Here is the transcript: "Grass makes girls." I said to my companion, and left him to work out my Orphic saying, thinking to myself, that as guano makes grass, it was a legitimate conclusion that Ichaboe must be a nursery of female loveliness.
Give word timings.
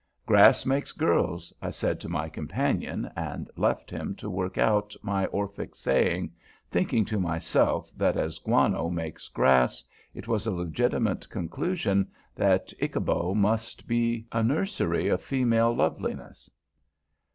"Grass 0.25 0.65
makes 0.65 0.93
girls." 0.93 1.53
I 1.61 1.69
said 1.69 1.99
to 1.99 2.09
my 2.09 2.27
companion, 2.27 3.11
and 3.15 3.51
left 3.55 3.91
him 3.91 4.15
to 4.15 4.31
work 4.31 4.57
out 4.57 4.95
my 5.03 5.27
Orphic 5.27 5.75
saying, 5.75 6.31
thinking 6.71 7.05
to 7.05 7.19
myself, 7.19 7.91
that 7.95 8.17
as 8.17 8.39
guano 8.39 8.89
makes 8.89 9.27
grass, 9.27 9.83
it 10.15 10.27
was 10.27 10.47
a 10.47 10.51
legitimate 10.51 11.29
conclusion 11.29 12.09
that 12.33 12.73
Ichaboe 12.81 13.35
must 13.35 13.87
be 13.87 14.25
a 14.31 14.41
nursery 14.41 15.07
of 15.07 15.21
female 15.21 15.71
loveliness. 15.71 16.49